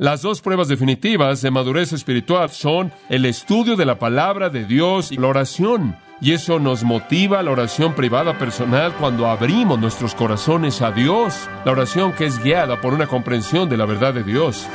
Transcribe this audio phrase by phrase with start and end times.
[0.00, 5.10] Las dos pruebas definitivas de madurez espiritual son el estudio de la palabra de Dios
[5.10, 5.96] y la oración.
[6.20, 11.48] Y eso nos motiva a la oración privada personal cuando abrimos nuestros corazones a Dios.
[11.64, 14.68] La oración que es guiada por una comprensión de la verdad de Dios.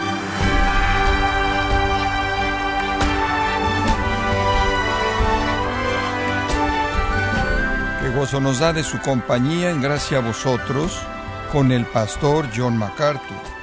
[8.02, 11.00] Qué gozo nos da de su compañía en gracia a vosotros
[11.54, 13.63] con el pastor John MacArthur.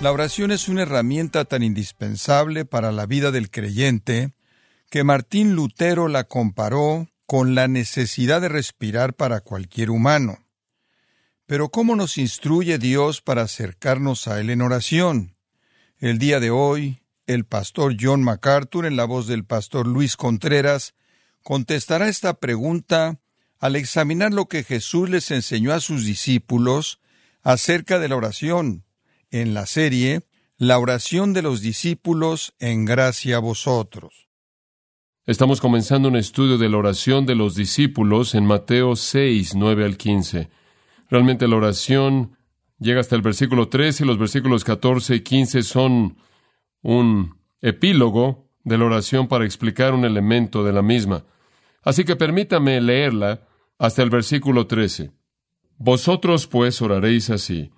[0.00, 4.32] La oración es una herramienta tan indispensable para la vida del creyente
[4.90, 10.38] que Martín Lutero la comparó con la necesidad de respirar para cualquier humano.
[11.46, 15.34] Pero ¿cómo nos instruye Dios para acercarnos a Él en oración?
[15.98, 20.94] El día de hoy, el pastor John MacArthur, en la voz del pastor Luis Contreras,
[21.42, 23.18] contestará esta pregunta
[23.58, 27.00] al examinar lo que Jesús les enseñó a sus discípulos
[27.42, 28.84] acerca de la oración,
[29.30, 30.22] en la serie
[30.56, 34.28] La oración de los discípulos en gracia a vosotros.
[35.24, 39.96] Estamos comenzando un estudio de la oración de los discípulos en Mateo 6, 9 al
[39.96, 40.48] 15.
[41.10, 42.36] Realmente la oración
[42.78, 46.16] llega hasta el versículo 13 y los versículos 14 y 15 son
[46.82, 51.24] un epílogo de la oración para explicar un elemento de la misma.
[51.82, 53.46] Así que permítame leerla
[53.78, 55.12] hasta el versículo 13.
[55.76, 57.70] Vosotros pues oraréis así.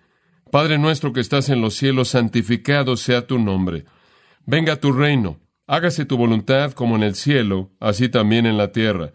[0.50, 3.84] Padre nuestro que estás en los cielos, santificado sea tu nombre.
[4.46, 9.12] Venga tu reino, hágase tu voluntad como en el cielo, así también en la tierra.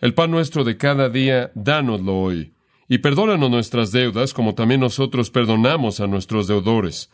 [0.00, 2.52] El pan nuestro de cada día, dánoslo hoy.
[2.86, 7.10] Y perdónanos nuestras deudas, como también nosotros perdonamos a nuestros deudores.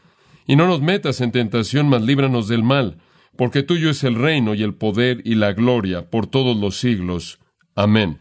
[0.48, 2.98] Y no nos metas en tentación, mas líbranos del mal,
[3.36, 7.38] porque tuyo es el reino y el poder y la gloria por todos los siglos.
[7.76, 8.18] Amén.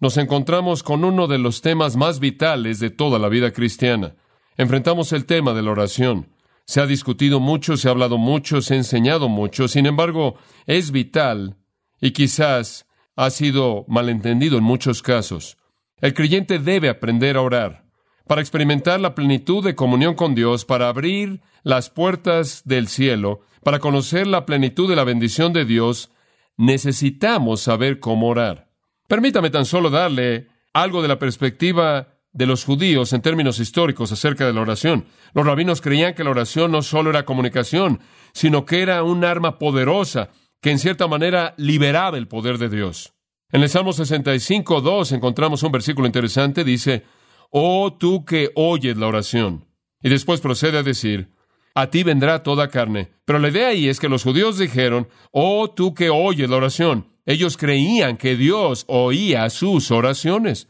[0.00, 4.16] Nos encontramos con uno de los temas más vitales de toda la vida cristiana
[4.58, 6.28] enfrentamos el tema de la oración.
[6.66, 10.90] Se ha discutido mucho, se ha hablado mucho, se ha enseñado mucho, sin embargo, es
[10.90, 11.56] vital
[11.98, 12.86] y quizás
[13.16, 15.56] ha sido malentendido en muchos casos.
[16.00, 17.88] El creyente debe aprender a orar
[18.26, 23.78] para experimentar la plenitud de comunión con Dios, para abrir las puertas del cielo, para
[23.78, 26.10] conocer la plenitud de la bendición de Dios,
[26.56, 28.70] necesitamos saber cómo orar.
[29.08, 34.46] Permítame tan solo darle algo de la perspectiva de los judíos en términos históricos acerca
[34.46, 35.06] de la oración.
[35.34, 38.00] Los rabinos creían que la oración no solo era comunicación,
[38.32, 40.30] sino que era un arma poderosa
[40.60, 43.14] que en cierta manera liberaba el poder de Dios.
[43.50, 47.04] En el Salmo 65, 2 encontramos un versículo interesante, dice,
[47.50, 49.64] Oh tú que oyes la oración.
[50.02, 51.30] Y después procede a decir,
[51.74, 53.08] a ti vendrá toda carne.
[53.24, 57.06] Pero la idea ahí es que los judíos dijeron, oh tú que oyes la oración.
[57.24, 60.68] Ellos creían que Dios oía sus oraciones.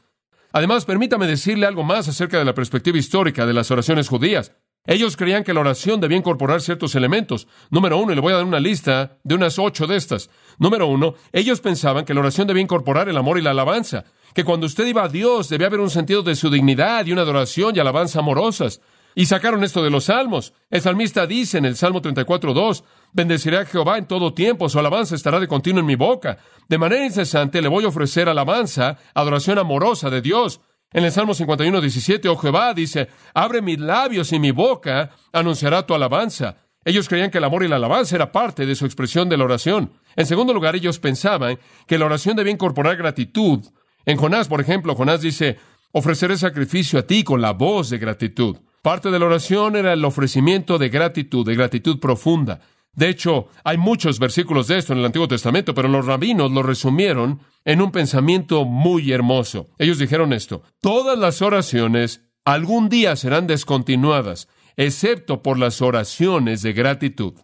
[0.53, 4.53] Además, permítame decirle algo más acerca de la perspectiva histórica de las oraciones judías.
[4.87, 7.47] Ellos creían que la oración debía incorporar ciertos elementos.
[7.69, 10.31] Número uno, y le voy a dar una lista de unas ocho de estas.
[10.59, 14.05] Número uno, ellos pensaban que la oración debía incorporar el amor y la alabanza,
[14.35, 17.23] que cuando usted iba a Dios debía haber un sentido de su dignidad y una
[17.23, 18.81] adoración y alabanza amorosas.
[19.15, 20.55] Y sacaron esto de los salmos.
[20.71, 25.15] El salmista dice en el Salmo 34.2, Bendeciré a Jehová en todo tiempo, su alabanza
[25.15, 26.39] estará de continuo en mi boca.
[26.69, 30.61] De manera incesante le voy a ofrecer alabanza, adoración amorosa de Dios.
[30.93, 35.95] En el Salmo 51.17, oh Jehová, dice, Abre mis labios y mi boca anunciará tu
[35.95, 36.57] alabanza.
[36.85, 39.45] Ellos creían que el amor y la alabanza era parte de su expresión de la
[39.45, 39.93] oración.
[40.17, 43.65] En segundo lugar, ellos pensaban que la oración debía incorporar gratitud.
[44.07, 45.59] En Jonás, por ejemplo, Jonás dice,
[45.93, 48.57] ofreceré sacrificio a ti con la voz de gratitud.
[48.81, 52.61] Parte de la oración era el ofrecimiento de gratitud, de gratitud profunda.
[52.99, 56.65] De hecho, hay muchos versículos de esto en el Antiguo Testamento, pero los rabinos lo
[56.65, 59.69] resumieron en un pensamiento muy hermoso.
[59.79, 66.73] Ellos dijeron esto, todas las oraciones algún día serán descontinuadas, excepto por las oraciones de
[66.73, 67.35] gratitud.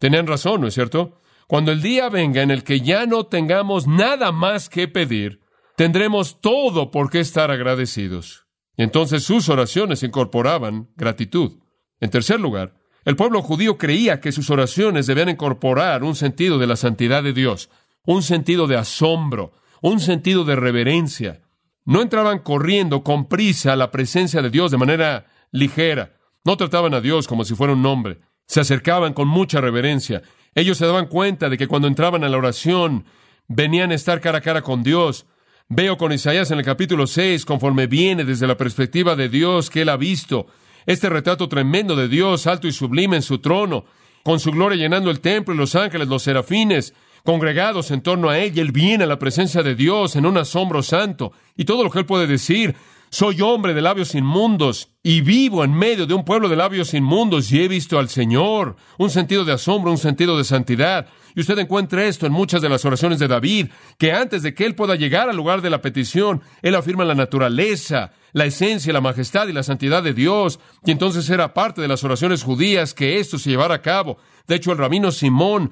[0.00, 1.20] Tenían razón, ¿no es cierto?
[1.46, 5.42] Cuando el día venga en el que ya no tengamos nada más que pedir,
[5.76, 8.48] tendremos todo por qué estar agradecidos.
[8.76, 11.60] Entonces sus oraciones incorporaban gratitud.
[12.00, 16.66] En tercer lugar, el pueblo judío creía que sus oraciones debían incorporar un sentido de
[16.66, 17.70] la santidad de Dios,
[18.04, 19.52] un sentido de asombro,
[19.82, 21.42] un sentido de reverencia.
[21.84, 26.16] No entraban corriendo con prisa a la presencia de Dios de manera ligera.
[26.44, 28.20] No trataban a Dios como si fuera un hombre.
[28.46, 30.22] Se acercaban con mucha reverencia.
[30.54, 33.04] Ellos se daban cuenta de que cuando entraban a la oración,
[33.48, 35.26] venían a estar cara a cara con Dios,
[35.68, 39.80] Veo con Isaías en el capítulo 6, conforme viene desde la perspectiva de Dios que
[39.82, 40.46] él ha visto,
[40.86, 43.84] este retrato tremendo de Dios, alto y sublime en su trono,
[44.22, 46.94] con su gloria llenando el templo y los ángeles, los serafines,
[47.24, 50.36] congregados en torno a él, y él viene a la presencia de Dios en un
[50.36, 52.74] asombro santo, y todo lo que él puede decir,
[53.14, 57.52] Soy hombre de labios inmundos y vivo en medio de un pueblo de labios inmundos
[57.52, 58.74] y he visto al Señor.
[58.98, 61.06] Un sentido de asombro, un sentido de santidad.
[61.36, 63.68] Y usted encuentra esto en muchas de las oraciones de David,
[63.98, 67.14] que antes de que él pueda llegar al lugar de la petición, él afirma la
[67.14, 70.58] naturaleza, la esencia, la majestad y la santidad de Dios.
[70.84, 74.18] Y entonces era parte de las oraciones judías que esto se llevara a cabo.
[74.48, 75.70] De hecho, el rabino Simón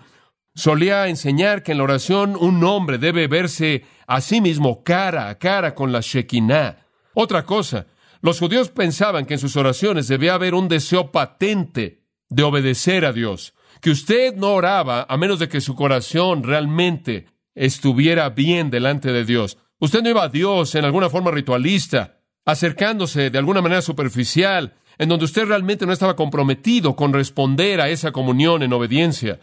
[0.55, 5.41] solía enseñar que en la oración un hombre debe verse a sí mismo cara a
[5.41, 6.83] cara con la Shekinah.
[7.15, 7.87] Otra cosa,
[8.21, 13.13] los judíos pensaban que en sus oraciones debía haber un deseo patente de obedecer a
[13.13, 19.13] Dios, que usted no oraba a menos de que su corazón realmente estuviera bien delante
[19.13, 19.59] de Dios.
[19.79, 25.09] Usted no iba a Dios en alguna forma ritualista, acercándose de alguna manera superficial, en
[25.09, 29.41] donde usted realmente no estaba comprometido con responder a esa comunión en obediencia.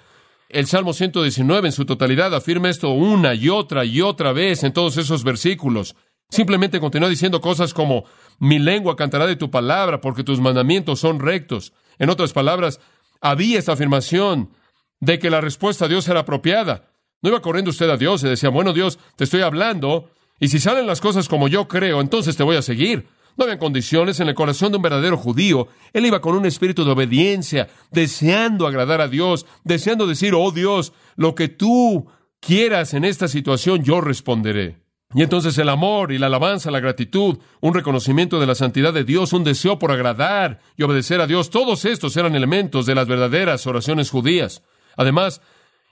[0.48, 4.74] El Salmo 119 en su totalidad afirma esto una y otra y otra vez en
[4.74, 5.96] todos esos versículos.
[6.30, 8.06] Simplemente continúa diciendo cosas como,
[8.38, 11.74] mi lengua cantará de tu palabra porque tus mandamientos son rectos.
[11.98, 12.80] En otras palabras,
[13.20, 14.52] había esta afirmación
[15.00, 16.92] de que la respuesta a Dios era apropiada.
[17.22, 20.60] No iba corriendo usted a Dios y decía, bueno Dios, te estoy hablando, y si
[20.60, 23.08] salen las cosas como yo creo, entonces te voy a seguir.
[23.36, 25.68] No había condiciones en el corazón de un verdadero judío.
[25.94, 30.94] Él iba con un espíritu de obediencia, deseando agradar a Dios, deseando decir, oh Dios,
[31.16, 32.08] lo que tú
[32.40, 34.89] quieras en esta situación, yo responderé.
[35.14, 39.04] Y entonces el amor y la alabanza, la gratitud, un reconocimiento de la santidad de
[39.04, 43.08] Dios, un deseo por agradar y obedecer a Dios, todos estos eran elementos de las
[43.08, 44.62] verdaderas oraciones judías.
[44.98, 45.42] Además,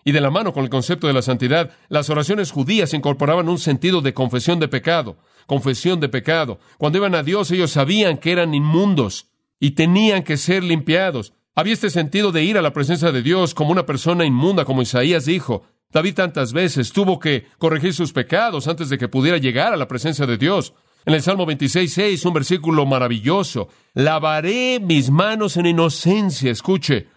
[0.04, 3.58] y de la mano con el concepto de la santidad, las oraciones judías incorporaban un
[3.58, 5.18] sentido de confesión de pecado,
[5.48, 6.60] confesión de pecado.
[6.78, 11.34] Cuando iban a Dios ellos sabían que eran inmundos y tenían que ser limpiados.
[11.56, 14.84] Había este sentido de ir a la presencia de Dios como una persona inmunda, como
[14.84, 19.74] Isaías dijo, David tantas veces tuvo que corregir sus pecados antes de que pudiera llegar
[19.74, 20.74] a la presencia de Dios.
[21.06, 23.70] En el Salmo 26, un versículo maravilloso.
[23.94, 27.08] Lavaré mis manos en inocencia, escuche,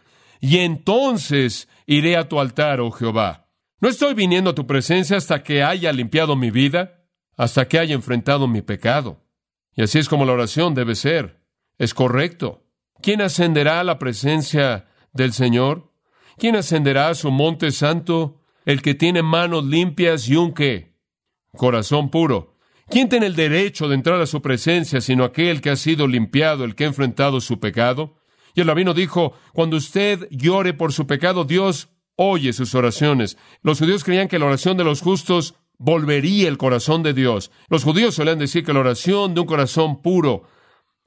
[0.41, 3.49] y entonces iré a tu altar, oh Jehová.
[3.81, 7.05] No estoy viniendo a tu presencia hasta que haya limpiado mi vida,
[7.37, 9.25] hasta que haya enfrentado mi pecado.
[9.75, 11.41] Y así es como la oración debe ser.
[11.79, 12.63] Es correcto.
[13.03, 15.93] ¿Quién ascenderá a la presencia del Señor?
[16.37, 18.40] ¿Quién ascenderá a su monte santo?
[18.65, 20.95] El que tiene manos limpias y un qué?
[21.53, 22.57] Corazón puro.
[22.89, 26.65] ¿Quién tiene el derecho de entrar a su presencia sino aquel que ha sido limpiado,
[26.65, 28.17] el que ha enfrentado su pecado?
[28.55, 33.39] Y el rabino dijo, cuando usted llore por su pecado, Dios oye sus oraciones.
[33.63, 37.51] Los judíos creían que la oración de los justos volvería el corazón de Dios.
[37.69, 40.43] Los judíos solían decir que la oración de un corazón puro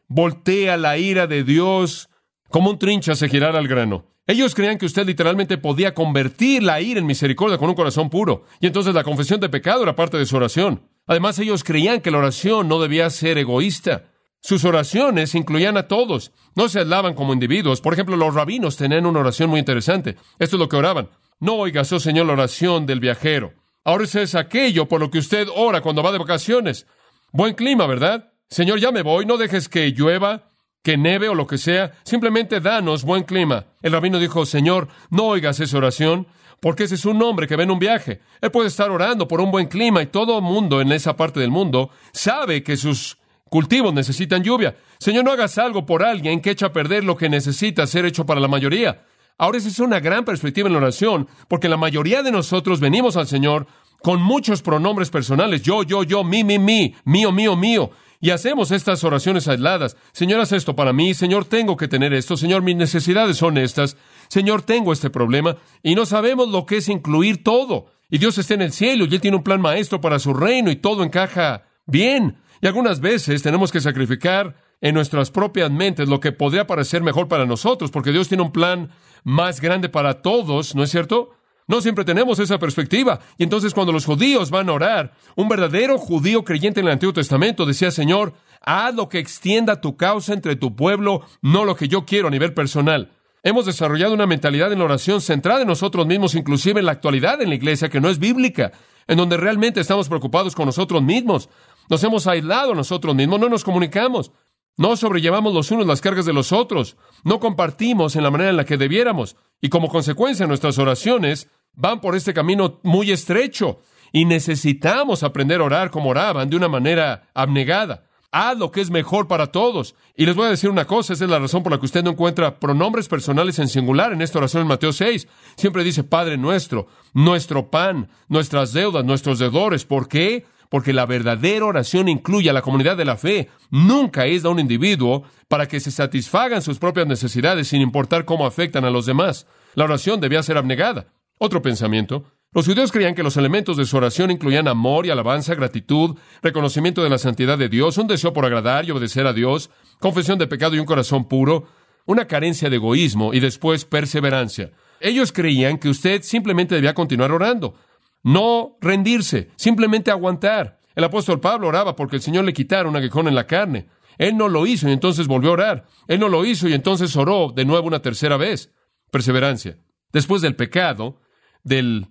[0.07, 2.09] voltea la ira de Dios
[2.50, 4.12] como un trincha se girara al grano.
[4.25, 8.46] Ellos creían que usted literalmente podía convertir la ira en misericordia con un corazón puro,
[8.62, 10.88] y entonces la confesión de pecado era parte de su oración.
[11.08, 14.06] Además, ellos creían que la oración no debía ser egoísta.
[14.42, 17.81] Sus oraciones incluían a todos, no se hablaban como individuos.
[17.81, 20.16] Por ejemplo, los rabinos tenían una oración muy interesante.
[20.40, 21.10] Esto es lo que oraban.
[21.40, 23.54] No oigas, oh Señor, la oración del viajero.
[23.84, 26.88] Ahora eso es aquello por lo que usted ora cuando va de vacaciones.
[27.34, 28.31] Buen clima, ¿verdad?
[28.50, 30.50] Señor, ya me voy, no dejes que llueva,
[30.83, 33.65] que neve o lo que sea, simplemente danos buen clima.
[33.81, 36.27] El rabino dijo, Señor, no oigas esa oración,
[36.59, 38.21] porque ese es un hombre que ve en un viaje.
[38.41, 41.51] Él puede estar orando por un buen clima y todo mundo en esa parte del
[41.51, 43.18] mundo sabe que sus
[43.50, 44.75] cultivos necesitan lluvia.
[45.00, 48.25] Señor, no hagas algo por alguien que echa a perder lo que necesita ser hecho
[48.25, 49.06] para la mayoría.
[49.38, 53.17] Ahora esa es una gran perspectiva en la oración, porque la mayoría de nosotros venimos
[53.17, 53.67] al Señor
[54.01, 57.91] con muchos pronombres personales, yo, yo, yo, mi, mi, mi, mío, mío, mío.
[58.24, 59.98] Y hacemos estas oraciones aisladas.
[60.13, 61.13] Señor, haz esto para mí.
[61.13, 62.38] Señor, tengo que tener esto.
[62.38, 63.98] Señor, mis necesidades son estas.
[64.30, 65.58] Señor, tengo este problema.
[65.84, 67.88] Y no sabemos lo que es incluir todo.
[68.10, 70.72] Y Dios está en el cielo y Él tiene un plan maestro para su reino
[70.72, 72.38] y todo encaja bien.
[72.62, 77.27] Y algunas veces tenemos que sacrificar en nuestras propias mentes lo que podría parecer mejor
[77.27, 78.92] para nosotros, porque Dios tiene un plan
[79.25, 81.32] más grande para todos, ¿no es cierto?
[81.67, 83.20] No siempre tenemos esa perspectiva.
[83.38, 87.13] Y entonces cuando los judíos van a orar, un verdadero judío creyente en el Antiguo
[87.13, 91.88] Testamento decía, Señor, haz lo que extienda tu causa entre tu pueblo, no lo que
[91.88, 93.12] yo quiero a nivel personal.
[93.46, 97.41] Hemos desarrollado una mentalidad en la oración centrada en nosotros mismos, inclusive en la actualidad
[97.41, 98.72] en la iglesia, que no es bíblica,
[99.05, 101.50] en donde realmente estamos preocupados con nosotros mismos.
[101.89, 104.32] Nos hemos aislado nosotros mismos, no nos comunicamos.
[104.75, 108.58] No sobrellevamos los unos las cargas de los otros, no compartimos en la manera en
[108.58, 114.25] la que debiéramos, y como consecuencia nuestras oraciones van por este camino muy estrecho, y
[114.25, 118.06] necesitamos aprender a orar como oraban, de una manera abnegada.
[118.32, 119.94] Haz lo que es mejor para todos.
[120.15, 122.03] Y les voy a decir una cosa, esa es la razón por la que usted
[122.03, 125.27] no encuentra pronombres personales en singular en esta oración en Mateo 6.
[125.56, 129.86] Siempre dice Padre nuestro, nuestro pan, nuestras deudas, nuestros deudores.
[129.86, 130.46] ¿Por qué?
[130.74, 133.48] Porque la verdadera oración incluye a la comunidad de la fe.
[133.70, 138.48] Nunca es de un individuo para que se satisfagan sus propias necesidades sin importar cómo
[138.48, 139.46] afectan a los demás.
[139.75, 141.13] La oración debía ser abnegada.
[141.38, 142.25] Otro pensamiento.
[142.53, 147.03] Los judíos creían que los elementos de su oración incluían amor y alabanza, gratitud, reconocimiento
[147.03, 150.48] de la santidad de Dios, un deseo por agradar y obedecer a Dios, confesión de
[150.48, 151.68] pecado y un corazón puro,
[152.08, 154.72] una carencia de egoísmo y después perseverancia.
[155.00, 157.75] Ellos creían que usted simplemente debía continuar orando,
[158.24, 160.80] no rendirse, simplemente aguantar.
[160.96, 163.88] El apóstol Pablo oraba porque el Señor le quitara un aguijón en la carne.
[164.18, 165.86] Él no lo hizo y entonces volvió a orar.
[166.08, 168.72] Él no lo hizo y entonces oró de nuevo una tercera vez.
[169.12, 169.77] Perseverancia.
[170.12, 171.22] Después del pecado,
[171.63, 172.08] del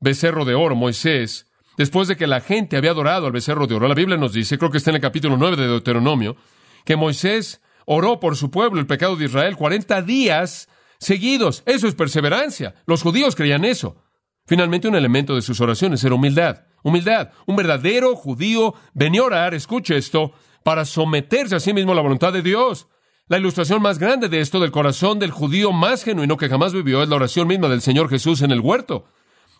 [0.00, 3.88] becerro de oro, Moisés, después de que la gente había adorado al becerro de oro,
[3.88, 6.36] la Biblia nos dice, creo que está en el capítulo 9 de Deuteronomio,
[6.84, 10.68] que Moisés oró por su pueblo, el pecado de Israel, 40 días
[10.98, 11.62] seguidos.
[11.66, 12.74] Eso es perseverancia.
[12.86, 14.02] Los judíos creían eso.
[14.46, 16.62] Finalmente, un elemento de sus oraciones era humildad.
[16.82, 17.30] Humildad.
[17.46, 22.02] Un verdadero judío venía a orar, escuche esto, para someterse a sí mismo a la
[22.02, 22.88] voluntad de Dios.
[23.28, 27.02] La ilustración más grande de esto del corazón del judío más genuino que jamás vivió
[27.02, 29.06] es la oración misma del Señor Jesús en el huerto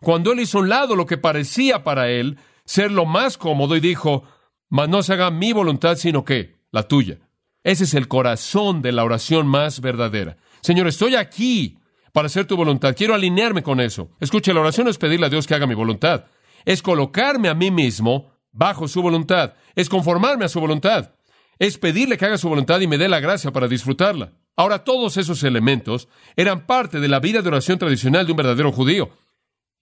[0.01, 3.77] cuando él hizo a un lado lo que parecía para él ser lo más cómodo
[3.77, 4.25] y dijo,
[4.69, 7.19] mas no se haga mi voluntad, sino que la tuya.
[7.63, 10.37] Ese es el corazón de la oración más verdadera.
[10.61, 11.79] Señor, estoy aquí
[12.17, 12.97] para hacer tu voluntad.
[12.97, 14.09] Quiero alinearme con eso.
[14.21, 16.25] Escuche, la oración es pedirle a Dios que haga mi voluntad.
[16.65, 19.53] Es colocarme a mí mismo bajo su voluntad.
[19.75, 21.11] Es conformarme a su voluntad.
[21.59, 24.33] Es pedirle que haga su voluntad y me dé la gracia para disfrutarla.
[24.57, 28.73] Ahora, todos esos elementos eran parte de la vida de oración tradicional de un verdadero
[28.73, 29.11] judío.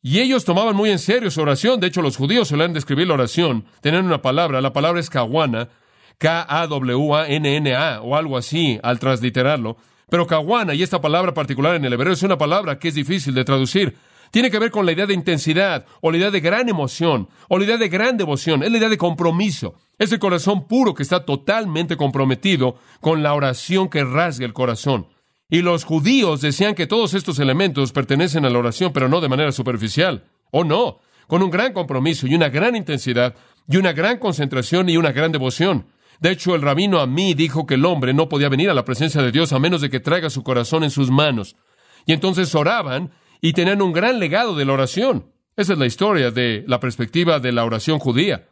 [0.03, 1.79] Y ellos tomaban muy en serio su oración.
[1.79, 3.65] De hecho, los judíos solían describir la oración.
[3.81, 4.61] Tenían una palabra.
[4.61, 5.69] La palabra es kawana,
[6.19, 9.77] K-A-W-A-N-N-A, o algo así, al transliterarlo.
[10.09, 13.35] Pero kawana, y esta palabra particular en el hebreo, es una palabra que es difícil
[13.35, 13.97] de traducir.
[14.31, 17.59] Tiene que ver con la idea de intensidad, o la idea de gran emoción, o
[17.59, 18.63] la idea de gran devoción.
[18.63, 19.75] Es la idea de compromiso.
[19.99, 25.07] Es el corazón puro que está totalmente comprometido con la oración que rasga el corazón.
[25.49, 29.29] Y los judíos decían que todos estos elementos pertenecen a la oración, pero no de
[29.29, 30.25] manera superficial.
[30.51, 33.35] O no, con un gran compromiso y una gran intensidad
[33.69, 35.87] y una gran concentración y una gran devoción.
[36.21, 38.85] De hecho, el rabino a mí dijo que el hombre no podía venir a la
[38.85, 41.57] presencia de Dios a menos de que traiga su corazón en sus manos.
[42.07, 45.33] Y entonces oraban y tenían un gran legado de la oración.
[45.57, 48.49] Esa es la historia de la perspectiva de la oración judía.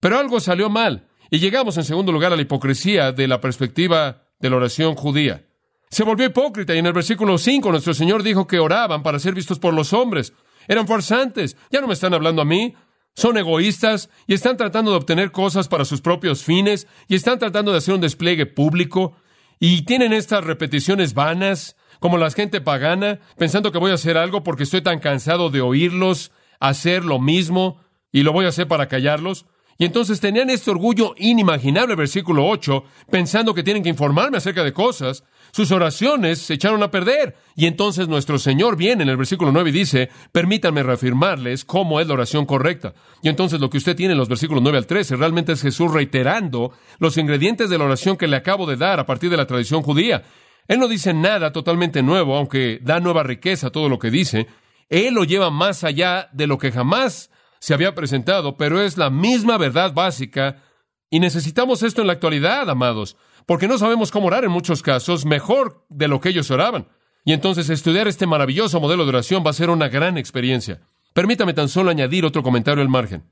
[0.00, 4.24] Pero algo salió mal y llegamos en segundo lugar a la hipocresía de la perspectiva
[4.38, 5.44] de la oración judía
[5.92, 9.34] se volvió hipócrita y en el versículo 5 nuestro Señor dijo que oraban para ser
[9.34, 10.32] vistos por los hombres.
[10.66, 11.54] Eran farsantes.
[11.70, 12.74] Ya no me están hablando a mí.
[13.14, 17.72] Son egoístas y están tratando de obtener cosas para sus propios fines y están tratando
[17.72, 19.14] de hacer un despliegue público
[19.60, 24.42] y tienen estas repeticiones vanas como la gente pagana, pensando que voy a hacer algo
[24.42, 27.80] porque estoy tan cansado de oírlos hacer lo mismo
[28.12, 29.46] y lo voy a hacer para callarlos.
[29.78, 34.72] Y entonces tenían este orgullo inimaginable, versículo 8, pensando que tienen que informarme acerca de
[34.72, 35.24] cosas.
[35.50, 37.36] Sus oraciones se echaron a perder.
[37.56, 42.06] Y entonces nuestro Señor viene en el versículo 9 y dice, permítanme reafirmarles cómo es
[42.06, 42.94] la oración correcta.
[43.22, 45.92] Y entonces lo que usted tiene en los versículos 9 al 13 realmente es Jesús
[45.92, 49.46] reiterando los ingredientes de la oración que le acabo de dar a partir de la
[49.46, 50.22] tradición judía.
[50.68, 54.46] Él no dice nada totalmente nuevo, aunque da nueva riqueza a todo lo que dice.
[54.88, 57.30] Él lo lleva más allá de lo que jamás
[57.62, 60.64] se había presentado, pero es la misma verdad básica
[61.08, 63.16] y necesitamos esto en la actualidad, amados,
[63.46, 66.88] porque no sabemos cómo orar en muchos casos mejor de lo que ellos oraban.
[67.24, 70.80] Y entonces estudiar este maravilloso modelo de oración va a ser una gran experiencia.
[71.14, 73.30] Permítame tan solo añadir otro comentario al margen.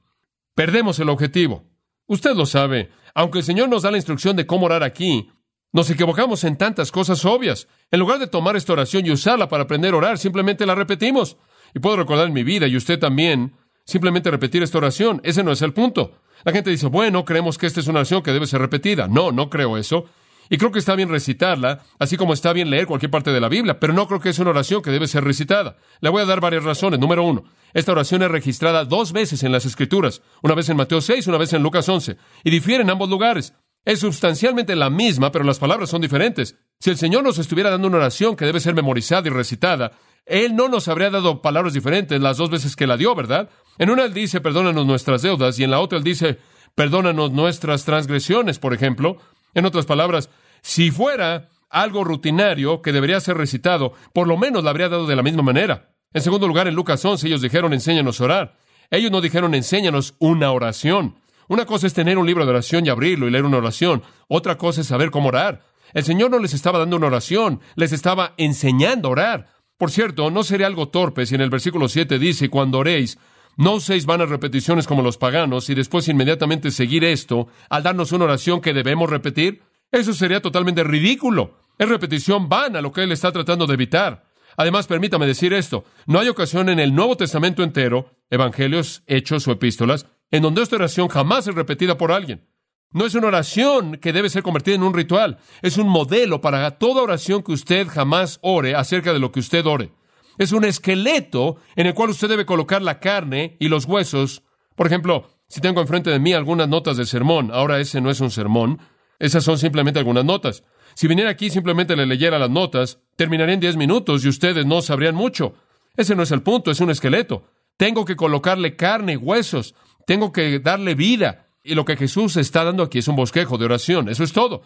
[0.55, 1.65] Perdemos el objetivo.
[2.07, 2.89] Usted lo sabe.
[3.17, 5.29] Aunque el Señor nos da la instrucción de cómo orar aquí,
[5.73, 7.67] nos equivocamos en tantas cosas obvias.
[7.91, 11.37] En lugar de tomar esta oración y usarla para aprender a orar, simplemente la repetimos.
[11.75, 13.55] Y puedo recordar en mi vida, y usted también,
[13.91, 15.21] simplemente repetir esta oración.
[15.25, 16.13] Ese no es el punto.
[16.45, 19.09] La gente dice, bueno, creemos que esta es una oración que debe ser repetida.
[19.09, 20.07] No, no creo eso.
[20.53, 23.49] Y creo que está bien recitarla, así como está bien leer cualquier parte de la
[23.49, 25.77] Biblia, pero no creo que es una oración que debe ser recitada.
[26.01, 26.99] Le voy a dar varias razones.
[26.99, 31.01] Número uno, esta oración es registrada dos veces en las Escrituras, una vez en Mateo
[31.01, 33.55] 6, una vez en Lucas 11, y difiere en ambos lugares.
[33.85, 36.57] Es sustancialmente la misma, pero las palabras son diferentes.
[36.81, 39.93] Si el Señor nos estuviera dando una oración que debe ser memorizada y recitada,
[40.27, 43.51] Él no nos habría dado palabras diferentes las dos veces que la dio, ¿verdad?
[43.79, 46.39] En una él dice, perdónanos nuestras deudas, y en la otra él dice,
[46.75, 49.17] perdónanos nuestras transgresiones, por ejemplo.
[49.55, 50.31] En otras palabras,
[50.63, 55.17] si fuera algo rutinario que debería ser recitado, por lo menos la habría dado de
[55.17, 55.91] la misma manera.
[56.13, 58.57] En segundo lugar, en Lucas 11, ellos dijeron, enséñanos a orar.
[58.91, 61.15] Ellos no dijeron, enséñanos una oración.
[61.49, 64.03] Una cosa es tener un libro de oración y abrirlo y leer una oración.
[64.29, 65.63] Otra cosa es saber cómo orar.
[65.95, 69.49] El Señor no les estaba dando una oración, les estaba enseñando a orar.
[69.81, 73.17] Por cierto, no sería algo torpe si en el versículo 7 dice, cuando oréis,
[73.57, 78.27] No uséis vanas repeticiones como los paganos y después inmediatamente seguir esto al darnos una
[78.27, 79.63] oración que debemos repetir.
[79.91, 81.57] Eso sería totalmente ridículo.
[81.79, 84.27] Es repetición vana lo que él está tratando de evitar.
[84.59, 89.53] Además, permítame decir esto, no hay ocasión en el Nuevo Testamento entero, evangelios, hechos o
[89.53, 92.50] epístolas, en donde esta oración jamás es repetida por alguien.
[92.93, 96.73] No es una oración que debe ser convertida en un ritual, es un modelo para
[96.73, 99.93] toda oración que usted jamás ore acerca de lo que usted ore.
[100.39, 104.43] Es un esqueleto en el cual usted debe colocar la carne y los huesos.
[104.75, 108.21] Por ejemplo, si tengo enfrente de mí algunas notas de sermón, ahora ese no es
[108.21, 108.81] un sermón,
[109.21, 110.65] esas son simplemente algunas notas.
[110.95, 114.67] Si viniera aquí y simplemente le leyera las notas, terminaría en diez minutos y ustedes
[114.67, 115.55] no sabrían mucho.
[115.97, 117.45] Ese no es el punto, es un esqueleto.
[117.77, 119.77] Tengo que colocarle carne y huesos.
[120.07, 121.50] Tengo que darle vida.
[121.63, 124.09] Y lo que Jesús está dando aquí es un bosquejo de oración.
[124.09, 124.63] Eso es todo.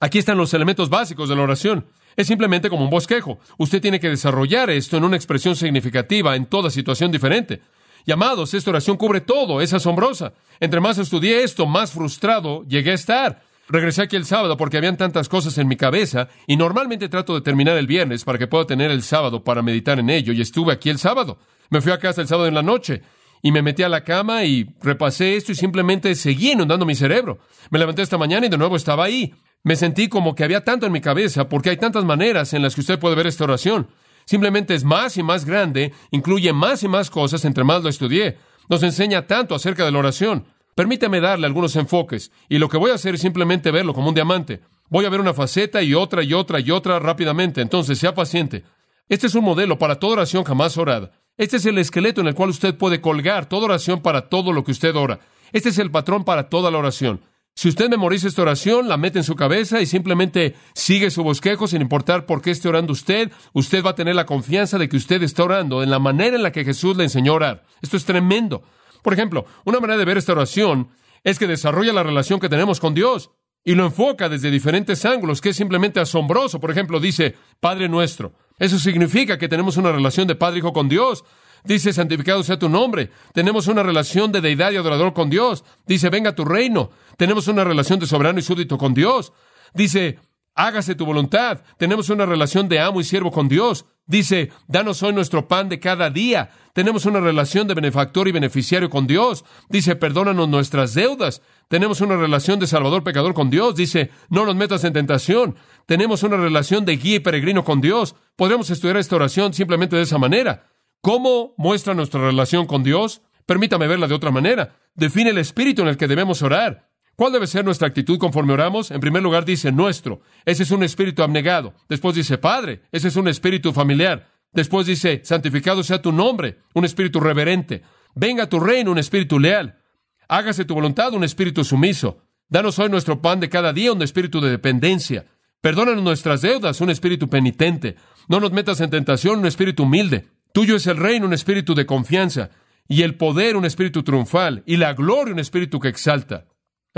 [0.00, 1.86] Aquí están los elementos básicos de la oración.
[2.16, 3.38] Es simplemente como un bosquejo.
[3.56, 7.62] Usted tiene que desarrollar esto en una expresión significativa en toda situación diferente.
[8.06, 10.32] Llamados, esta oración cubre todo, es asombrosa.
[10.60, 13.42] Entre más estudié esto, más frustrado llegué a estar.
[13.68, 17.42] Regresé aquí el sábado porque habían tantas cosas en mi cabeza y normalmente trato de
[17.42, 20.72] terminar el viernes para que pueda tener el sábado para meditar en ello y estuve
[20.72, 21.38] aquí el sábado.
[21.68, 23.02] Me fui a casa el sábado en la noche
[23.42, 27.38] y me metí a la cama y repasé esto y simplemente seguí inundando mi cerebro.
[27.70, 29.34] Me levanté esta mañana y de nuevo estaba ahí.
[29.62, 32.74] Me sentí como que había tanto en mi cabeza porque hay tantas maneras en las
[32.74, 33.88] que usted puede ver esta oración.
[34.24, 38.36] Simplemente es más y más grande, incluye más y más cosas entre más lo estudié.
[38.68, 40.44] Nos enseña tanto acerca de la oración.
[40.74, 44.14] Permítame darle algunos enfoques, y lo que voy a hacer es simplemente verlo como un
[44.14, 44.60] diamante.
[44.90, 48.64] Voy a ver una faceta y otra y otra y otra rápidamente, entonces sea paciente.
[49.08, 51.10] Este es un modelo para toda oración jamás orada.
[51.38, 54.64] Este es el esqueleto en el cual usted puede colgar toda oración para todo lo
[54.64, 55.20] que usted ora.
[55.52, 57.20] Este es el patrón para toda la oración.
[57.54, 61.68] Si usted memoriza esta oración, la mete en su cabeza y simplemente sigue su bosquejo
[61.68, 64.96] sin importar por qué esté orando usted, usted va a tener la confianza de que
[64.96, 67.64] usted está orando en la manera en la que Jesús le enseñó a orar.
[67.82, 68.64] Esto es tremendo.
[69.04, 70.88] Por ejemplo, una manera de ver esta oración
[71.22, 73.30] es que desarrolla la relación que tenemos con Dios
[73.64, 76.60] y lo enfoca desde diferentes ángulos, que es simplemente asombroso.
[76.60, 78.32] Por ejemplo, dice, Padre nuestro.
[78.58, 81.24] Eso significa que tenemos una relación de Padre-Hijo con Dios.
[81.64, 83.10] Dice, santificado sea tu nombre.
[83.34, 85.64] Tenemos una relación de deidad y adorador con Dios.
[85.86, 86.90] Dice, venga tu reino.
[87.16, 89.32] Tenemos una relación de soberano y súbdito con Dios.
[89.74, 90.18] Dice,
[90.58, 91.60] hágase tu voluntad.
[91.78, 93.86] Tenemos una relación de amo y siervo con Dios.
[94.06, 96.50] Dice, danos hoy nuestro pan de cada día.
[96.72, 99.44] Tenemos una relación de benefactor y beneficiario con Dios.
[99.68, 101.42] Dice, perdónanos nuestras deudas.
[101.68, 103.76] Tenemos una relación de salvador pecador con Dios.
[103.76, 105.54] Dice, no nos metas en tentación.
[105.86, 108.16] Tenemos una relación de guía y peregrino con Dios.
[108.34, 110.66] Podremos estudiar esta oración simplemente de esa manera.
[111.00, 113.22] ¿Cómo muestra nuestra relación con Dios?
[113.46, 114.74] Permítame verla de otra manera.
[114.94, 116.87] Define el espíritu en el que debemos orar.
[117.18, 118.92] ¿Cuál debe ser nuestra actitud conforme oramos?
[118.92, 120.20] En primer lugar dice nuestro.
[120.44, 121.74] Ese es un espíritu abnegado.
[121.88, 122.82] Después dice Padre.
[122.92, 124.28] Ese es un espíritu familiar.
[124.52, 126.58] Después dice santificado sea tu nombre.
[126.74, 127.82] Un espíritu reverente.
[128.14, 129.80] Venga tu reino, un espíritu leal.
[130.28, 132.22] Hágase tu voluntad, un espíritu sumiso.
[132.48, 135.26] Danos hoy nuestro pan de cada día, un espíritu de dependencia.
[135.60, 137.96] Perdónanos nuestras deudas, un espíritu penitente.
[138.28, 140.28] No nos metas en tentación, un espíritu humilde.
[140.52, 142.50] Tuyo es el reino, un espíritu de confianza.
[142.86, 144.62] Y el poder, un espíritu triunfal.
[144.66, 146.44] Y la gloria, un espíritu que exalta.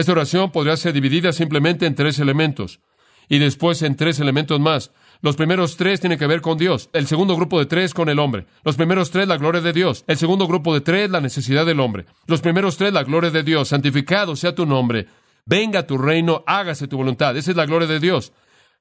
[0.01, 2.81] Esta oración podría ser dividida simplemente en tres elementos
[3.29, 4.93] y después en tres elementos más.
[5.21, 8.19] Los primeros tres tienen que ver con Dios, el segundo grupo de tres con el
[8.19, 11.67] hombre, los primeros tres la gloria de Dios, el segundo grupo de tres la necesidad
[11.67, 15.07] del hombre, los primeros tres la gloria de Dios, santificado sea tu nombre,
[15.45, 18.33] venga tu reino, hágase tu voluntad, esa es la gloria de Dios.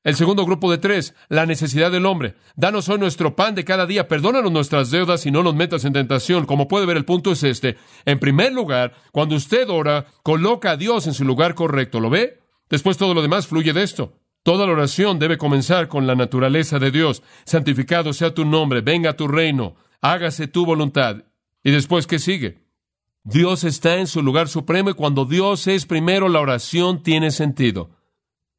[0.02, 2.36] El segundo grupo de tres, la necesidad del hombre.
[2.56, 4.08] Danos hoy nuestro pan de cada día.
[4.08, 6.46] Perdónanos nuestras deudas y no nos metas en tentación.
[6.46, 7.76] Como puede ver, el punto es este.
[8.06, 12.00] En primer lugar, cuando usted ora, coloca a Dios en su lugar correcto.
[12.00, 12.40] ¿Lo ve?
[12.70, 14.14] Después todo lo demás fluye de esto.
[14.44, 17.22] Toda la oración debe comenzar con la naturaleza de Dios.
[17.44, 21.26] Santificado sea tu nombre, venga tu reino, hágase tu voluntad.
[21.62, 22.60] Y después, ¿qué sigue?
[23.26, 27.99] Dios está en su lugar supremo y cuando Dios es primero, la oración tiene sentido.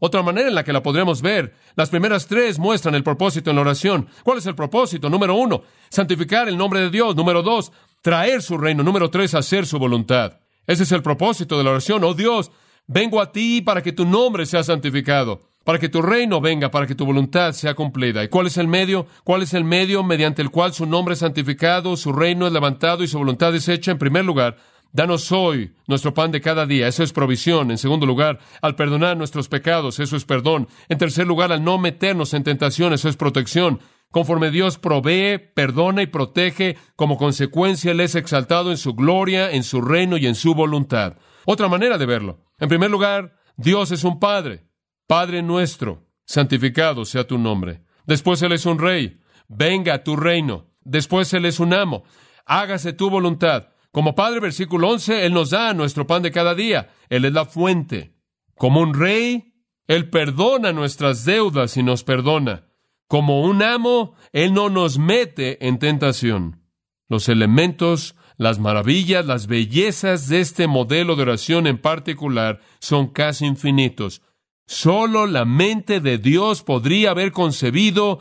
[0.02, 3.56] Otra manera en la que la podremos ver, las primeras tres muestran el propósito en
[3.56, 4.08] la oración.
[4.24, 5.10] ¿Cuál es el propósito?
[5.10, 7.14] Número uno, santificar el nombre de Dios.
[7.14, 8.82] Número dos, traer su reino.
[8.82, 10.40] Número tres, hacer su voluntad.
[10.66, 12.02] Ese es el propósito de la oración.
[12.02, 12.50] Oh Dios,
[12.86, 16.86] vengo a ti para que tu nombre sea santificado, para que tu reino venga, para
[16.86, 18.24] que tu voluntad sea cumplida.
[18.24, 19.06] ¿Y cuál es el medio?
[19.22, 23.04] ¿Cuál es el medio mediante el cual su nombre es santificado, su reino es levantado
[23.04, 23.90] y su voluntad es hecha?
[23.90, 24.56] En primer lugar,
[24.92, 26.88] Danos hoy nuestro pan de cada día.
[26.88, 27.70] Eso es provisión.
[27.70, 30.68] En segundo lugar, al perdonar nuestros pecados, eso es perdón.
[30.88, 33.80] En tercer lugar, al no meternos en tentación, eso es protección.
[34.10, 39.62] Conforme Dios provee, perdona y protege, como consecuencia Él es exaltado en su gloria, en
[39.62, 41.16] su reino y en su voluntad.
[41.46, 42.44] Otra manera de verlo.
[42.58, 44.66] En primer lugar, Dios es un Padre.
[45.06, 47.82] Padre nuestro, santificado sea tu nombre.
[48.06, 49.20] Después Él es un rey.
[49.46, 50.66] Venga tu reino.
[50.82, 52.02] Después Él es un amo.
[52.46, 53.68] Hágase tu voluntad.
[53.92, 56.90] Como Padre, versículo 11, Él nos da nuestro pan de cada día.
[57.08, 58.14] Él es la fuente.
[58.54, 59.54] Como un rey,
[59.88, 62.68] Él perdona nuestras deudas y nos perdona.
[63.08, 66.62] Como un amo, Él no nos mete en tentación.
[67.08, 73.46] Los elementos, las maravillas, las bellezas de este modelo de oración en particular son casi
[73.46, 74.22] infinitos.
[74.68, 78.20] Solo la mente de Dios podría haber concebido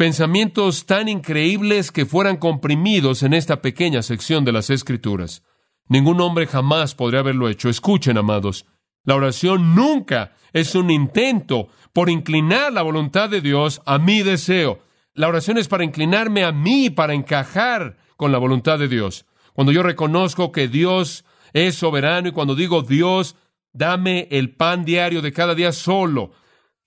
[0.00, 5.42] pensamientos tan increíbles que fueran comprimidos en esta pequeña sección de las Escrituras.
[5.88, 7.68] Ningún hombre jamás podría haberlo hecho.
[7.68, 8.64] Escuchen, amados,
[9.04, 14.78] la oración nunca es un intento por inclinar la voluntad de Dios a mi deseo.
[15.12, 19.26] La oración es para inclinarme a mí, para encajar con la voluntad de Dios.
[19.52, 23.36] Cuando yo reconozco que Dios es soberano y cuando digo Dios,
[23.74, 26.30] dame el pan diario de cada día solo,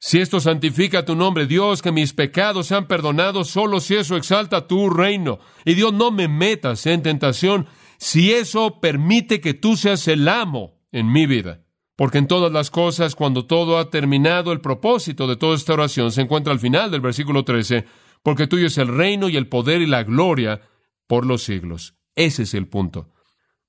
[0.05, 4.67] si esto santifica tu nombre, Dios, que mis pecados sean perdonados, solo si eso exalta
[4.67, 5.39] tu reino.
[5.63, 7.67] Y Dios, no me metas en tentación,
[7.99, 11.63] si eso permite que tú seas el amo en mi vida.
[11.95, 16.11] Porque en todas las cosas, cuando todo ha terminado, el propósito de toda esta oración
[16.11, 17.85] se encuentra al final del versículo 13,
[18.23, 20.59] porque tuyo es el reino y el poder y la gloria
[21.07, 21.95] por los siglos.
[22.13, 23.13] Ese es el punto.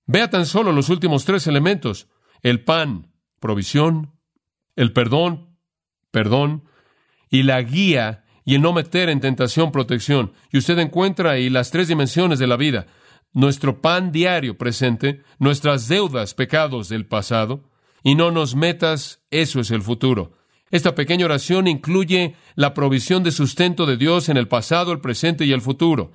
[0.05, 2.09] Vea tan solo los últimos tres elementos.
[2.42, 4.18] El pan, provisión,
[4.75, 5.54] el perdón,
[6.14, 6.62] perdón,
[7.29, 10.33] y la guía y el no meter en tentación, protección.
[10.53, 12.87] Y usted encuentra ahí las tres dimensiones de la vida.
[13.33, 17.68] Nuestro pan diario presente, nuestras deudas, pecados del pasado,
[18.05, 20.38] y no nos metas, eso es el futuro.
[20.70, 25.44] Esta pequeña oración incluye la provisión de sustento de Dios en el pasado, el presente
[25.44, 26.12] y el futuro.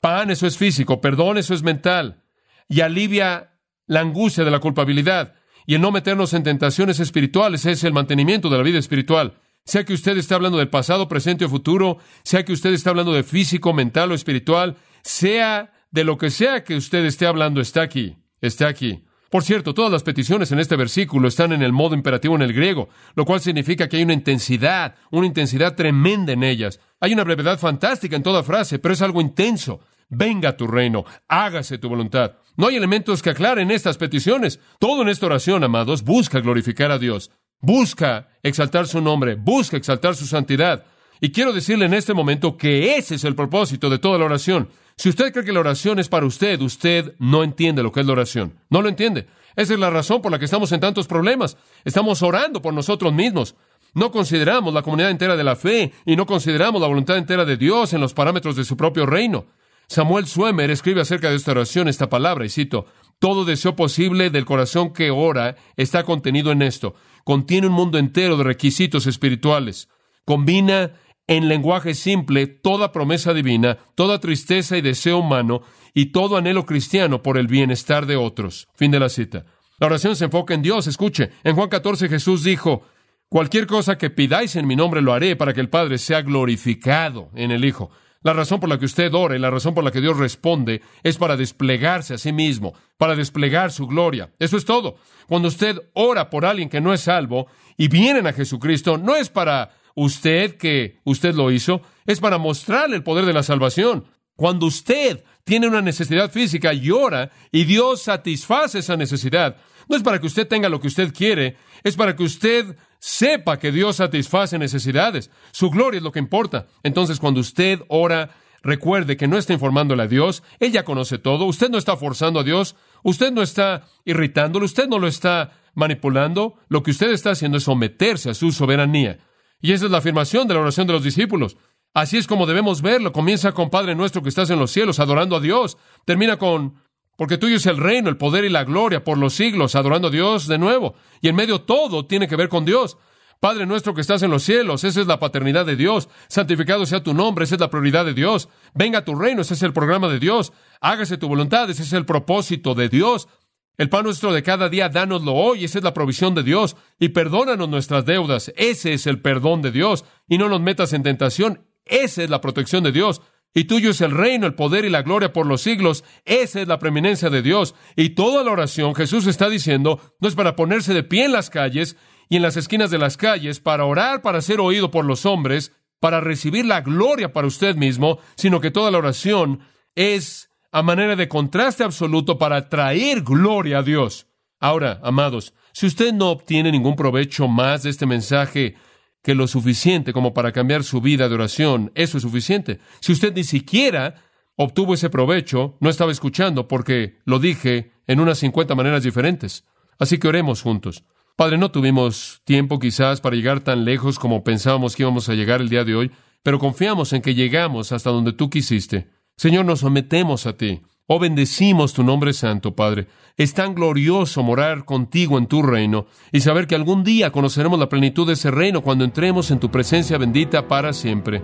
[0.00, 2.22] Pan, eso es físico, perdón, eso es mental,
[2.66, 5.34] y alivia la angustia de la culpabilidad.
[5.66, 9.34] Y el no meternos en tentaciones espirituales es el mantenimiento de la vida espiritual.
[9.64, 13.12] Sea que usted esté hablando del pasado, presente o futuro, sea que usted esté hablando
[13.12, 17.82] de físico, mental o espiritual, sea de lo que sea que usted esté hablando, está
[17.82, 19.04] aquí, está aquí.
[19.30, 22.52] Por cierto, todas las peticiones en este versículo están en el modo imperativo en el
[22.52, 26.78] griego, lo cual significa que hay una intensidad, una intensidad tremenda en ellas.
[27.00, 29.80] Hay una brevedad fantástica en toda frase, pero es algo intenso.
[30.08, 32.36] Venga tu reino, hágase tu voluntad.
[32.56, 34.60] No hay elementos que aclaren estas peticiones.
[34.78, 37.30] Todo en esta oración, amados, busca glorificar a Dios.
[37.60, 40.84] Busca exaltar su nombre, busca exaltar su santidad.
[41.20, 44.68] Y quiero decirle en este momento que ese es el propósito de toda la oración.
[44.96, 48.06] Si usted cree que la oración es para usted, usted no entiende lo que es
[48.06, 48.54] la oración.
[48.70, 49.26] No lo entiende.
[49.56, 51.56] Esa es la razón por la que estamos en tantos problemas.
[51.84, 53.56] Estamos orando por nosotros mismos.
[53.94, 57.56] No consideramos la comunidad entera de la fe y no consideramos la voluntad entera de
[57.56, 59.46] Dios en los parámetros de su propio reino.
[59.86, 62.86] Samuel Suemer escribe acerca de esta oración esta palabra, y cito,
[63.18, 66.94] todo deseo posible del corazón que ora está contenido en esto.
[67.24, 69.88] Contiene un mundo entero de requisitos espirituales.
[70.24, 70.92] Combina
[71.26, 75.62] en lenguaje simple toda promesa divina, toda tristeza y deseo humano
[75.94, 78.68] y todo anhelo cristiano por el bienestar de otros.
[78.74, 79.46] Fin de la cita.
[79.78, 80.86] La oración se enfoca en Dios.
[80.86, 82.82] Escuche, en Juan 14 Jesús dijo,
[83.28, 87.30] cualquier cosa que pidáis en mi nombre lo haré para que el Padre sea glorificado
[87.34, 87.90] en el Hijo.
[88.24, 90.80] La razón por la que usted ora y la razón por la que Dios responde
[91.02, 94.32] es para desplegarse a sí mismo, para desplegar su gloria.
[94.38, 94.96] Eso es todo.
[95.28, 99.28] Cuando usted ora por alguien que no es salvo y vienen a Jesucristo, no es
[99.28, 104.06] para usted que usted lo hizo, es para mostrarle el poder de la salvación.
[104.36, 110.02] Cuando usted tiene una necesidad física y ora y Dios satisface esa necesidad, no es
[110.02, 112.74] para que usted tenga lo que usted quiere, es para que usted
[113.04, 115.30] sepa que Dios satisface necesidades.
[115.52, 116.68] Su gloria es lo que importa.
[116.82, 118.30] Entonces, cuando usted ora,
[118.62, 122.40] recuerde que no está informándole a Dios, Él ya conoce todo, usted no está forzando
[122.40, 127.32] a Dios, usted no está irritándolo, usted no lo está manipulando, lo que usted está
[127.32, 129.18] haciendo es someterse a su soberanía.
[129.60, 131.58] Y esa es la afirmación de la oración de los discípulos.
[131.92, 133.12] Así es como debemos verlo.
[133.12, 135.76] Comienza con Padre nuestro que estás en los cielos, adorando a Dios.
[136.06, 136.76] Termina con
[137.16, 140.10] porque tuyo es el reino, el poder y la gloria por los siglos, adorando a
[140.10, 140.94] Dios de nuevo.
[141.20, 142.96] Y en medio todo tiene que ver con Dios.
[143.40, 146.08] Padre nuestro que estás en los cielos, esa es la paternidad de Dios.
[146.28, 148.48] Santificado sea tu nombre, esa es la prioridad de Dios.
[148.74, 150.52] Venga tu reino, ese es el programa de Dios.
[150.80, 153.28] Hágase tu voluntad, ese es el propósito de Dios.
[153.76, 156.76] El pan nuestro de cada día, dánoslo hoy, esa es la provisión de Dios.
[156.98, 160.04] Y perdónanos nuestras deudas, ese es el perdón de Dios.
[160.28, 163.20] Y no nos metas en tentación, esa es la protección de Dios.
[163.54, 166.02] Y tuyo es el reino, el poder y la gloria por los siglos.
[166.24, 167.76] Esa es la preeminencia de Dios.
[167.94, 171.50] Y toda la oración, Jesús está diciendo, no es para ponerse de pie en las
[171.50, 171.96] calles
[172.28, 175.72] y en las esquinas de las calles, para orar, para ser oído por los hombres,
[176.00, 179.60] para recibir la gloria para usted mismo, sino que toda la oración
[179.94, 184.26] es a manera de contraste absoluto para traer gloria a Dios.
[184.58, 188.74] Ahora, amados, si usted no obtiene ningún provecho más de este mensaje,
[189.24, 192.78] que lo suficiente como para cambiar su vida de oración, eso es suficiente.
[193.00, 194.16] Si usted ni siquiera
[194.54, 199.64] obtuvo ese provecho, no estaba escuchando porque lo dije en unas 50 maneras diferentes.
[199.98, 201.04] Así que oremos juntos.
[201.36, 205.62] Padre, no tuvimos tiempo quizás para llegar tan lejos como pensábamos que íbamos a llegar
[205.62, 206.10] el día de hoy,
[206.42, 209.08] pero confiamos en que llegamos hasta donde tú quisiste.
[209.38, 210.82] Señor, nos sometemos a ti.
[211.06, 213.08] Oh, bendecimos tu nombre santo, Padre.
[213.36, 217.90] Es tan glorioso morar contigo en tu reino y saber que algún día conoceremos la
[217.90, 221.42] plenitud de ese reino cuando entremos en tu presencia bendita para siempre.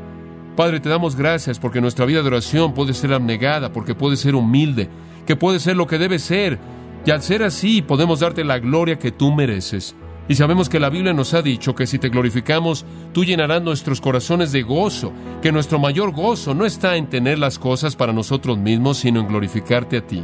[0.57, 4.35] Padre, te damos gracias porque nuestra vida de oración puede ser abnegada, porque puede ser
[4.35, 4.88] humilde,
[5.27, 6.59] que puede ser lo que debe ser.
[7.05, 9.94] Y al ser así, podemos darte la gloria que tú mereces.
[10.30, 14.00] Y sabemos que la Biblia nos ha dicho que si te glorificamos, tú llenarás nuestros
[14.00, 15.12] corazones de gozo,
[15.42, 19.26] que nuestro mayor gozo no está en tener las cosas para nosotros mismos, sino en
[19.26, 20.22] glorificarte a ti.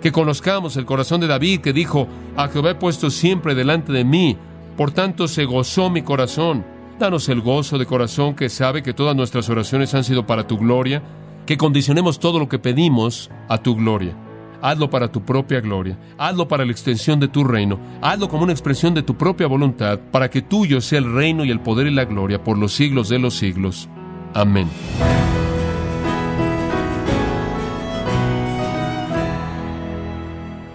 [0.00, 4.04] Que conozcamos el corazón de David que dijo, a Jehová he puesto siempre delante de
[4.04, 4.36] mí,
[4.76, 6.64] por tanto se gozó mi corazón.
[7.00, 10.56] Danos el gozo de corazón que sabe que todas nuestras oraciones han sido para tu
[10.56, 11.02] gloria,
[11.46, 14.27] que condicionemos todo lo que pedimos a tu gloria.
[14.60, 18.52] Hazlo para tu propia gloria, hazlo para la extensión de tu reino, hazlo como una
[18.52, 21.94] expresión de tu propia voluntad, para que tuyo sea el reino y el poder y
[21.94, 23.88] la gloria por los siglos de los siglos.
[24.34, 24.68] Amén.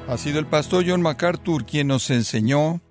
[0.07, 2.81] Ha sido el pastor John MacArthur quien nos enseñó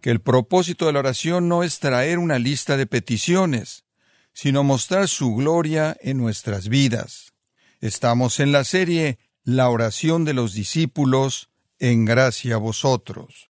[0.00, 3.84] que el propósito de la oración no es traer una lista de peticiones,
[4.32, 7.34] sino mostrar su gloria en nuestras vidas.
[7.80, 11.48] Estamos en la serie La oración de los discípulos
[11.78, 13.50] en gracia a vosotros.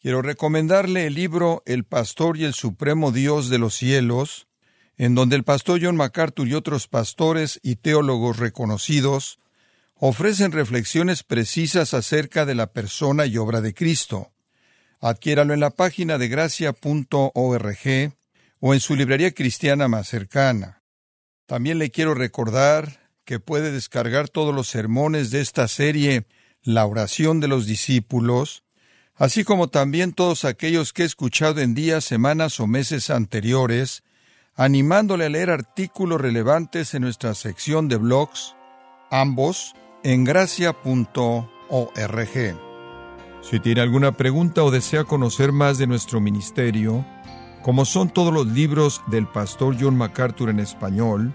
[0.00, 4.48] Quiero recomendarle el libro El pastor y el supremo Dios de los cielos,
[4.96, 9.38] en donde el pastor John MacArthur y otros pastores y teólogos reconocidos
[9.94, 14.32] ofrecen reflexiones precisas acerca de la persona y obra de Cristo.
[15.00, 18.12] Adquiéralo en la página de gracia.org
[18.58, 20.82] o en su librería cristiana más cercana.
[21.46, 26.26] También le quiero recordar que puede descargar todos los sermones de esta serie
[26.62, 28.64] La oración de los discípulos,
[29.16, 34.02] así como también todos aquellos que he escuchado en días, semanas o meses anteriores,
[34.56, 38.54] animándole a leer artículos relevantes en nuestra sección de blogs,
[39.10, 41.48] ambos en gracia.org.
[43.42, 47.04] Si tiene alguna pregunta o desea conocer más de nuestro ministerio,
[47.62, 51.34] como son todos los libros del pastor John MacArthur en español,